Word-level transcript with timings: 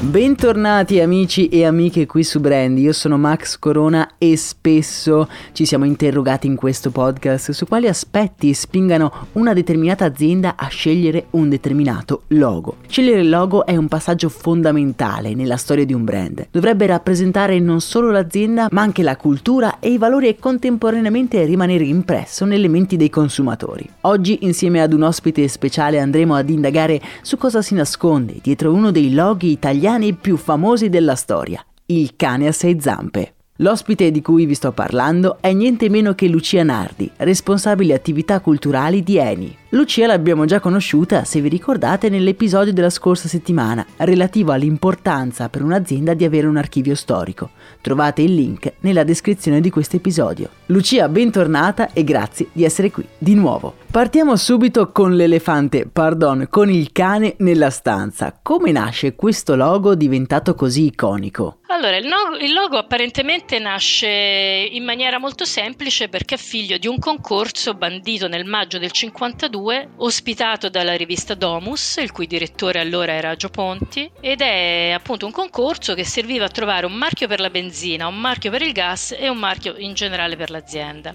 Bentornati 0.00 1.00
amici 1.00 1.48
e 1.48 1.64
amiche 1.64 2.06
qui 2.06 2.22
su 2.22 2.38
Brand, 2.38 2.78
io 2.78 2.92
sono 2.92 3.18
Max 3.18 3.58
Corona 3.58 4.10
e 4.16 4.36
spesso 4.36 5.28
ci 5.50 5.66
siamo 5.66 5.86
interrogati 5.86 6.46
in 6.46 6.54
questo 6.54 6.92
podcast 6.92 7.50
su 7.50 7.66
quali 7.66 7.88
aspetti 7.88 8.54
spingano 8.54 9.26
una 9.32 9.52
determinata 9.52 10.04
azienda 10.04 10.54
a 10.56 10.68
scegliere 10.68 11.26
un 11.30 11.48
determinato 11.48 12.22
logo. 12.28 12.76
Scegliere 12.86 13.22
il 13.22 13.28
logo 13.28 13.66
è 13.66 13.74
un 13.74 13.88
passaggio 13.88 14.28
fondamentale 14.28 15.34
nella 15.34 15.56
storia 15.56 15.84
di 15.84 15.94
un 15.94 16.04
brand. 16.04 16.46
Dovrebbe 16.52 16.86
rappresentare 16.86 17.58
non 17.58 17.80
solo 17.80 18.12
l'azienda 18.12 18.68
ma 18.70 18.82
anche 18.82 19.02
la 19.02 19.16
cultura 19.16 19.80
e 19.80 19.90
i 19.90 19.98
valori 19.98 20.28
e 20.28 20.36
contemporaneamente 20.38 21.44
rimanere 21.44 21.82
impresso 21.82 22.44
nelle 22.44 22.68
menti 22.68 22.96
dei 22.96 23.10
consumatori. 23.10 23.84
Oggi 24.02 24.38
insieme 24.42 24.80
ad 24.80 24.92
un 24.92 25.02
ospite 25.02 25.48
speciale 25.48 25.98
andremo 25.98 26.36
ad 26.36 26.48
indagare 26.48 27.00
su 27.22 27.36
cosa 27.36 27.62
si 27.62 27.74
nasconde 27.74 28.36
dietro 28.40 28.72
uno 28.72 28.92
dei 28.92 29.12
loghi 29.12 29.50
italiani 29.50 29.86
italiani 29.88 30.12
più 30.12 30.36
famosi 30.36 30.90
della 30.90 31.14
storia, 31.14 31.64
il 31.86 32.14
cane 32.14 32.46
a 32.46 32.52
sei 32.52 32.78
zampe. 32.78 33.34
L'ospite 33.60 34.10
di 34.10 34.20
cui 34.20 34.44
vi 34.44 34.54
sto 34.54 34.70
parlando 34.70 35.38
è 35.40 35.52
niente 35.54 35.88
meno 35.88 36.14
che 36.14 36.28
Lucia 36.28 36.62
Nardi, 36.62 37.10
responsabile 37.16 37.94
attività 37.94 38.40
culturali 38.40 39.02
di 39.02 39.16
Eni. 39.16 39.56
Lucia 39.72 40.06
l'abbiamo 40.06 40.46
già 40.46 40.60
conosciuta, 40.60 41.24
se 41.24 41.42
vi 41.42 41.50
ricordate, 41.50 42.08
nell'episodio 42.08 42.72
della 42.72 42.88
scorsa 42.88 43.28
settimana, 43.28 43.84
relativo 43.98 44.52
all'importanza 44.52 45.50
per 45.50 45.62
un'azienda 45.62 46.14
di 46.14 46.24
avere 46.24 46.46
un 46.46 46.56
archivio 46.56 46.94
storico. 46.94 47.50
Trovate 47.82 48.22
il 48.22 48.34
link 48.34 48.72
nella 48.80 49.04
descrizione 49.04 49.60
di 49.60 49.68
questo 49.68 49.96
episodio. 49.96 50.48
Lucia, 50.66 51.06
bentornata 51.10 51.92
e 51.92 52.02
grazie 52.02 52.46
di 52.52 52.64
essere 52.64 52.90
qui 52.90 53.06
di 53.18 53.34
nuovo. 53.34 53.74
Partiamo 53.90 54.36
subito 54.36 54.90
con 54.90 55.14
l'elefante, 55.14 55.86
pardon, 55.86 56.46
con 56.48 56.70
il 56.70 56.90
cane 56.90 57.34
nella 57.38 57.68
stanza. 57.68 58.38
Come 58.42 58.72
nasce 58.72 59.14
questo 59.14 59.54
logo 59.54 59.94
diventato 59.94 60.54
così 60.54 60.86
iconico? 60.86 61.58
Allora, 61.70 61.96
il, 61.96 62.06
no- 62.06 62.36
il, 62.40 62.52
logo 62.54 62.78
apparentemente 62.78 63.58
nasce 63.58 64.08
in 64.08 64.84
maniera 64.84 65.18
molto 65.18 65.44
semplice 65.44 66.08
perché 66.08 66.36
è 66.36 66.38
figlio 66.38 66.78
di 66.78 66.86
un 66.86 66.98
concorso 66.98 67.74
bandito 67.74 68.26
nel 68.26 68.46
maggio 68.46 68.78
del 68.78 68.90
52 68.90 69.57
2002, 69.58 69.88
ospitato 69.96 70.68
dalla 70.68 70.94
rivista 70.94 71.34
Domus, 71.34 71.96
il 71.96 72.12
cui 72.12 72.26
direttore 72.26 72.80
allora 72.80 73.12
era 73.12 73.34
Gio 73.34 73.48
Ponti, 73.48 74.10
ed 74.20 74.40
è 74.40 74.90
appunto 74.94 75.26
un 75.26 75.32
concorso 75.32 75.94
che 75.94 76.04
serviva 76.04 76.44
a 76.44 76.48
trovare 76.48 76.86
un 76.86 76.94
marchio 76.94 77.26
per 77.26 77.40
la 77.40 77.50
benzina, 77.50 78.06
un 78.06 78.18
marchio 78.18 78.50
per 78.50 78.62
il 78.62 78.72
gas 78.72 79.14
e 79.18 79.28
un 79.28 79.38
marchio 79.38 79.76
in 79.76 79.94
generale 79.94 80.36
per 80.36 80.50
l'azienda. 80.50 81.14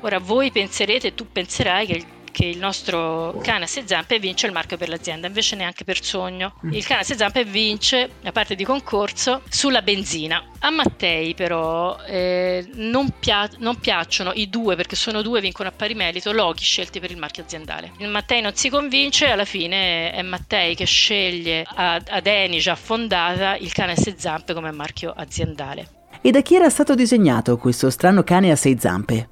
Ora 0.00 0.18
voi 0.18 0.50
penserete, 0.50 1.14
tu 1.14 1.26
penserai 1.30 1.86
che 1.86 1.92
il 1.92 2.06
che 2.30 2.44
il 2.44 2.58
nostro 2.58 3.38
cane 3.42 3.64
a 3.64 3.66
sei 3.66 3.84
zampe 3.86 4.18
vince 4.18 4.46
il 4.46 4.52
marchio 4.52 4.76
per 4.76 4.88
l'azienda, 4.88 5.26
invece 5.26 5.56
neanche 5.56 5.84
per 5.84 6.02
sogno. 6.02 6.54
Mm. 6.64 6.72
Il 6.72 6.86
cane 6.86 7.00
a 7.00 7.04
sei 7.04 7.16
zampe 7.16 7.44
vince 7.44 8.10
la 8.20 8.32
parte 8.32 8.54
di 8.54 8.64
concorso 8.64 9.42
sulla 9.48 9.82
benzina. 9.82 10.42
A 10.60 10.70
Mattei 10.70 11.34
però 11.34 11.96
eh, 12.06 12.68
non, 12.74 13.10
pia- 13.18 13.48
non, 13.58 13.76
piacciono 13.78 14.32
i 14.34 14.48
due, 14.48 14.76
perché 14.76 14.96
sono 14.96 15.22
due, 15.22 15.40
vincono 15.40 15.68
a 15.68 15.72
pari 15.72 15.94
merito, 15.94 16.32
loghi 16.32 16.62
scelti 16.62 17.00
per 17.00 17.10
il 17.10 17.16
marchio 17.16 17.42
aziendale. 17.44 17.92
Il 17.98 18.08
Mattei 18.08 18.40
non 18.40 18.54
si 18.54 18.68
convince, 18.68 19.26
alla 19.26 19.44
fine 19.44 20.10
è 20.10 20.22
Mattei 20.22 20.74
che 20.74 20.84
sceglie 20.84 21.64
ad, 21.66 22.08
ad 22.08 22.26
Eni 22.26 22.58
già 22.58 22.74
fondata 22.74 23.56
il 23.56 23.72
cane 23.72 23.92
a 23.92 23.96
sei 23.96 24.14
zampe 24.16 24.54
come 24.54 24.70
marchio 24.72 25.12
aziendale. 25.16 25.96
E 26.20 26.30
da 26.30 26.40
chi 26.40 26.56
era 26.56 26.68
stato 26.68 26.94
disegnato 26.94 27.56
questo 27.56 27.90
strano 27.90 28.24
cane 28.24 28.50
a 28.50 28.56
sei 28.56 28.76
zampe? 28.78 29.28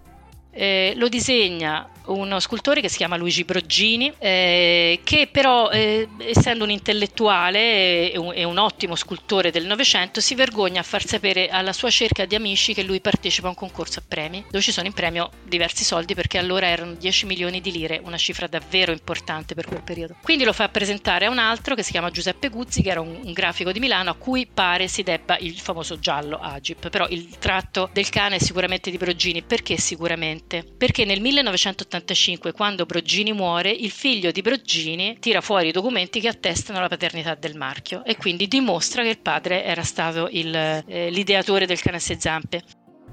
Eh, 0.52 0.94
lo 0.96 1.08
disegna 1.08 1.88
uno 2.06 2.40
scultore 2.40 2.80
che 2.80 2.88
si 2.88 2.98
chiama 2.98 3.16
Luigi 3.16 3.44
Broggini, 3.44 4.12
eh, 4.18 5.00
che 5.02 5.28
però, 5.30 5.70
eh, 5.70 6.08
essendo 6.18 6.64
un 6.64 6.70
intellettuale 6.70 8.12
e 8.12 8.18
un, 8.18 8.32
e 8.34 8.44
un, 8.44 8.58
ottimo 8.58 8.94
scultore 8.94 9.50
del 9.50 9.66
Novecento, 9.66 10.20
si 10.20 10.34
vergogna 10.34 10.80
a 10.80 10.84
far 10.84 11.04
sapere 11.04 11.48
alla 11.48 11.72
sua 11.72 11.90
cerca 11.90 12.24
di 12.24 12.34
amici 12.34 12.74
che 12.74 12.82
lui 12.82 13.00
partecipa 13.00 13.46
a 13.46 13.50
un 13.50 13.56
concorso 13.56 13.98
a 13.98 14.02
premi, 14.06 14.44
dove 14.50 14.62
ci 14.62 14.72
sono 14.72 14.86
in 14.86 14.92
premio 14.92 15.30
diversi 15.44 15.84
soldi, 15.84 16.14
perché 16.14 16.38
allora 16.38 16.66
erano 16.66 16.94
10 16.94 17.26
milioni 17.26 17.60
di 17.60 17.70
lire, 17.72 18.00
una 18.02 18.16
cifra 18.16 18.46
davvero 18.46 18.92
importante 18.92 19.54
per 19.54 19.66
quel 19.66 19.82
periodo. 19.82 20.16
Quindi 20.22 20.44
lo 20.44 20.52
fa 20.52 20.68
presentare 20.68 21.26
a 21.26 21.30
un 21.30 21.38
altro 21.38 21.74
che 21.74 21.82
si 21.82 21.90
chiama 21.90 22.10
Giuseppe 22.10 22.48
Guzzi, 22.48 22.82
che 22.82 22.90
era 22.90 23.00
un, 23.00 23.20
un 23.24 23.32
grafico 23.32 23.72
di 23.72 23.80
Milano, 23.80 24.10
a 24.10 24.14
cui 24.14 24.46
pare 24.46 24.88
si 24.88 25.02
debba 25.02 25.36
il 25.38 25.58
famoso 25.58 25.98
giallo 25.98 26.38
Agip. 26.38 26.88
Però 26.88 27.06
il 27.08 27.36
tratto 27.38 27.90
del 27.92 28.08
cane 28.08 28.36
è 28.36 28.38
sicuramente 28.38 28.90
di 28.90 28.96
Broggini. 28.96 29.42
Perché 29.42 29.76
sicuramente? 29.76 30.64
Perché 30.64 31.04
nel 31.04 31.20
1980 31.20 31.95
1985, 31.96 32.52
quando 32.52 32.86
Broggini 32.86 33.32
muore, 33.32 33.70
il 33.70 33.90
figlio 33.90 34.30
di 34.30 34.42
Broggini 34.42 35.16
tira 35.18 35.40
fuori 35.40 35.68
i 35.68 35.72
documenti 35.72 36.20
che 36.20 36.28
attestano 36.28 36.80
la 36.80 36.88
paternità 36.88 37.34
del 37.34 37.56
marchio 37.56 38.04
e 38.04 38.16
quindi 38.16 38.48
dimostra 38.48 39.02
che 39.02 39.10
il 39.10 39.18
padre 39.18 39.64
era 39.64 39.82
stato 39.82 40.28
il, 40.30 40.54
eh, 40.54 41.10
l'ideatore 41.10 41.66
del 41.66 41.80
cane 41.80 41.96
a 41.96 42.00
sei 42.00 42.20
zampe. 42.20 42.62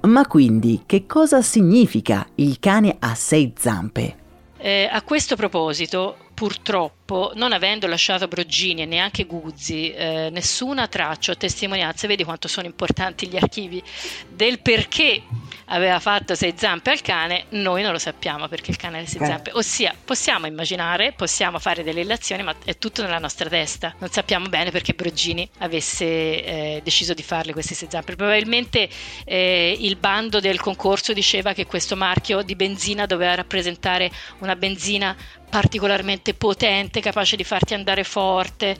Ma 0.02 0.26
quindi 0.26 0.82
che 0.84 1.06
cosa 1.06 1.40
significa 1.40 2.26
il 2.36 2.58
cane 2.58 2.96
a 2.98 3.14
sei 3.14 3.54
zampe? 3.56 4.22
Eh, 4.58 4.88
a 4.90 5.02
questo 5.02 5.36
proposito, 5.36 6.16
purtroppo, 6.32 7.32
non 7.34 7.52
avendo 7.52 7.86
lasciato 7.86 8.28
Broggini 8.28 8.82
e 8.82 8.86
neanche 8.86 9.24
Guzzi 9.24 9.90
eh, 9.90 10.30
nessuna 10.30 10.88
traccia 10.88 11.32
o 11.32 11.36
testimonianza, 11.36 12.06
vedi 12.06 12.24
quanto 12.24 12.48
sono 12.48 12.66
importanti 12.66 13.28
gli 13.28 13.36
archivi, 13.36 13.82
del 14.28 14.60
perché 14.60 15.22
aveva 15.66 15.98
fatto 16.00 16.34
sei 16.34 16.54
zampe 16.56 16.90
al 16.90 17.00
cane, 17.00 17.46
noi 17.50 17.82
non 17.82 17.92
lo 17.92 17.98
sappiamo 17.98 18.48
perché 18.48 18.70
il 18.70 18.76
cane 18.76 18.98
ha 18.98 19.00
le 19.00 19.06
sei 19.06 19.24
zampe. 19.24 19.50
Ossia, 19.54 19.94
possiamo 20.04 20.46
immaginare, 20.46 21.12
possiamo 21.12 21.58
fare 21.58 21.82
delle 21.82 22.02
relazioni, 22.02 22.42
ma 22.42 22.54
è 22.64 22.76
tutto 22.76 23.02
nella 23.02 23.18
nostra 23.18 23.48
testa. 23.48 23.94
Non 23.98 24.10
sappiamo 24.10 24.48
bene 24.48 24.70
perché 24.70 24.92
Broggini 24.94 25.48
avesse 25.58 26.04
eh, 26.04 26.80
deciso 26.82 27.14
di 27.14 27.22
farle 27.22 27.52
queste 27.52 27.74
sei 27.74 27.88
zampe. 27.90 28.16
Probabilmente 28.16 28.88
eh, 29.24 29.76
il 29.78 29.96
bando 29.96 30.40
del 30.40 30.60
concorso 30.60 31.12
diceva 31.12 31.52
che 31.52 31.66
questo 31.66 31.96
marchio 31.96 32.42
di 32.42 32.56
benzina 32.56 33.06
doveva 33.06 33.34
rappresentare 33.34 34.10
una 34.38 34.56
benzina 34.56 35.16
particolarmente 35.48 36.34
potente, 36.34 37.00
capace 37.00 37.36
di 37.36 37.44
farti 37.44 37.74
andare 37.74 38.04
forte. 38.04 38.76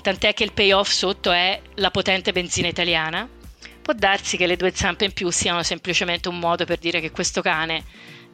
Tant'è 0.00 0.34
che 0.34 0.44
il 0.44 0.52
payoff 0.52 0.90
sotto 0.90 1.32
è 1.32 1.60
la 1.76 1.90
potente 1.90 2.30
benzina 2.32 2.68
italiana 2.68 3.26
Può 3.84 3.92
darsi 3.92 4.38
che 4.38 4.46
le 4.46 4.56
due 4.56 4.72
zampe 4.74 5.04
in 5.04 5.12
più 5.12 5.28
siano 5.28 5.62
semplicemente 5.62 6.30
un 6.30 6.38
modo 6.38 6.64
per 6.64 6.78
dire 6.78 7.00
che 7.00 7.10
questo 7.10 7.42
cane 7.42 7.84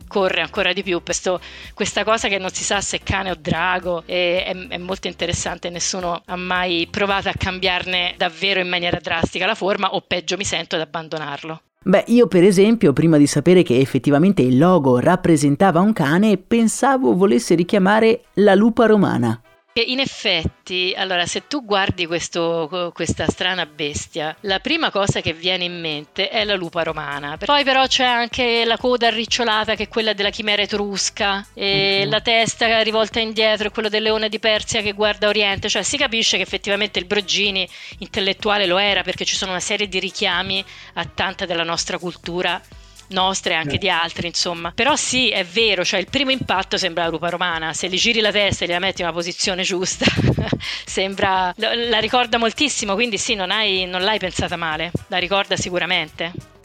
corre 0.06 0.42
ancora 0.42 0.72
di 0.72 0.84
più. 0.84 1.02
Questo, 1.02 1.40
questa 1.74 2.04
cosa 2.04 2.28
che 2.28 2.38
non 2.38 2.50
si 2.50 2.62
sa 2.62 2.80
se 2.80 2.98
è 2.98 3.02
cane 3.02 3.32
o 3.32 3.34
drago 3.34 4.04
è, 4.06 4.44
è, 4.46 4.68
è, 4.68 4.78
molto 4.78 5.08
interessante. 5.08 5.68
Nessuno 5.68 6.22
ha 6.24 6.36
mai 6.36 6.86
provato 6.88 7.28
a 7.30 7.34
cambiarne 7.36 8.14
davvero 8.16 8.60
in 8.60 8.68
maniera 8.68 9.00
drastica 9.02 9.44
la 9.44 9.56
forma, 9.56 9.92
o 9.92 10.02
peggio 10.02 10.36
mi 10.36 10.44
sento 10.44 10.76
ad 10.76 10.82
abbandonarlo. 10.82 11.62
Beh, 11.82 12.04
io 12.06 12.28
per 12.28 12.44
esempio, 12.44 12.92
prima 12.92 13.16
di 13.16 13.26
sapere 13.26 13.64
che 13.64 13.80
effettivamente 13.80 14.42
il 14.42 14.56
logo 14.56 15.00
rappresentava 15.00 15.80
un 15.80 15.92
cane, 15.92 16.36
pensavo 16.36 17.16
volesse 17.16 17.56
richiamare 17.56 18.20
la 18.34 18.54
lupa 18.54 18.86
romana. 18.86 19.42
In 19.72 20.00
effetti, 20.00 20.92
allora, 20.96 21.26
se 21.26 21.46
tu 21.46 21.64
guardi 21.64 22.04
questo, 22.06 22.90
questa 22.92 23.26
strana 23.28 23.66
bestia, 23.66 24.36
la 24.40 24.58
prima 24.58 24.90
cosa 24.90 25.20
che 25.20 25.32
viene 25.32 25.64
in 25.64 25.80
mente 25.80 26.28
è 26.28 26.44
la 26.44 26.56
lupa 26.56 26.82
romana. 26.82 27.36
Poi 27.36 27.62
però 27.62 27.86
c'è 27.86 28.04
anche 28.04 28.64
la 28.64 28.76
coda 28.76 29.06
arricciolata 29.06 29.76
che 29.76 29.84
è 29.84 29.88
quella 29.88 30.12
della 30.12 30.30
chimera 30.30 30.62
etrusca 30.62 31.46
e 31.54 32.02
uh-huh. 32.02 32.10
la 32.10 32.20
testa 32.20 32.82
rivolta 32.82 33.20
indietro 33.20 33.68
è 33.68 33.70
quella 33.70 33.88
del 33.88 34.02
leone 34.02 34.28
di 34.28 34.40
Persia 34.40 34.82
che 34.82 34.92
guarda 34.92 35.28
oriente. 35.28 35.68
Cioè 35.68 35.82
si 35.82 35.96
capisce 35.96 36.36
che 36.36 36.42
effettivamente 36.42 36.98
il 36.98 37.06
Broggini 37.06 37.66
intellettuale 37.98 38.66
lo 38.66 38.76
era 38.76 39.02
perché 39.02 39.24
ci 39.24 39.36
sono 39.36 39.52
una 39.52 39.60
serie 39.60 39.88
di 39.88 40.00
richiami 40.00 40.64
a 40.94 41.04
tanta 41.04 41.46
della 41.46 41.64
nostra 41.64 41.96
cultura 41.96 42.60
nostre 43.10 43.54
e 43.54 43.56
anche 43.56 43.78
di 43.78 43.88
altri, 43.88 44.26
insomma. 44.26 44.72
Però 44.74 44.96
sì, 44.96 45.30
è 45.30 45.44
vero, 45.44 45.84
cioè 45.84 46.00
il 46.00 46.08
primo 46.10 46.30
impatto 46.30 46.76
sembra 46.76 47.04
la 47.04 47.10
rupa 47.10 47.28
romana, 47.28 47.72
se 47.72 47.88
gli 47.88 47.98
giri 47.98 48.20
la 48.20 48.32
testa 48.32 48.64
e 48.64 48.68
la 48.68 48.78
metti 48.78 49.00
in 49.00 49.06
una 49.06 49.16
posizione 49.16 49.62
giusta, 49.62 50.06
sembra 50.84 51.52
la 51.56 51.98
ricorda 51.98 52.38
moltissimo, 52.38 52.94
quindi 52.94 53.18
sì, 53.18 53.34
non, 53.34 53.50
hai, 53.50 53.86
non 53.86 54.02
l'hai 54.02 54.18
pensata 54.18 54.56
male, 54.56 54.90
la 55.08 55.18
ricorda 55.18 55.56
sicuramente. 55.56 56.58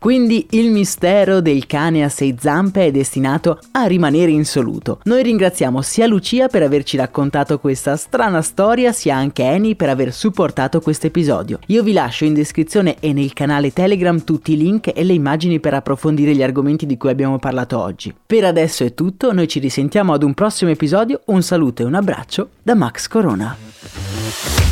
Quindi 0.00 0.46
il 0.52 0.70
mistero 0.70 1.42
del 1.42 1.66
cane 1.66 2.02
a 2.02 2.08
sei 2.08 2.34
zampe 2.40 2.86
è 2.86 2.90
destinato 2.90 3.58
a 3.72 3.84
rimanere 3.84 4.30
insoluto. 4.30 5.00
Noi 5.04 5.22
ringraziamo 5.22 5.82
sia 5.82 6.06
Lucia 6.06 6.48
per 6.48 6.62
averci 6.62 6.96
raccontato 6.96 7.58
questa 7.58 7.96
strana 7.96 8.40
storia, 8.40 8.92
sia 8.92 9.14
anche 9.14 9.42
Eni 9.42 9.76
per 9.76 9.90
aver 9.90 10.14
supportato 10.14 10.80
questo 10.80 11.08
episodio. 11.08 11.58
Io 11.66 11.82
vi 11.82 11.92
lascio 11.92 12.24
in 12.24 12.32
descrizione 12.32 12.96
e 12.98 13.12
nel 13.12 13.34
canale 13.34 13.74
Telegram 13.74 14.24
tutti 14.24 14.52
i 14.52 14.56
link 14.56 14.90
e 14.94 15.04
le 15.04 15.12
immagini 15.12 15.60
per 15.60 15.74
approfondire 15.74 16.34
gli 16.34 16.42
argomenti 16.42 16.86
di 16.86 16.96
cui 16.96 17.10
abbiamo 17.10 17.38
parlato 17.38 17.78
oggi. 17.78 18.14
Per 18.24 18.42
adesso 18.42 18.84
è 18.84 18.94
tutto, 18.94 19.34
noi 19.34 19.48
ci 19.48 19.58
risentiamo 19.58 20.14
ad 20.14 20.22
un 20.22 20.32
prossimo 20.32 20.70
episodio, 20.70 21.20
un 21.26 21.42
saluto 21.42 21.82
e 21.82 21.84
un 21.84 21.94
abbraccio 21.94 22.48
da 22.62 22.74
Max 22.74 23.06
Corona. 23.06 24.69